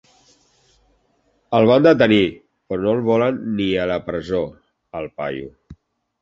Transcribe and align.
El 1.57 1.67
van 1.71 1.85
detenir, 1.87 2.21
però 2.73 2.81
no 2.87 2.95
el 2.97 3.03
volen 3.09 3.37
ni 3.61 3.69
a 3.83 3.87
la 3.93 3.99
presó, 4.09 4.41
al 5.03 5.13
paio. 5.21 5.55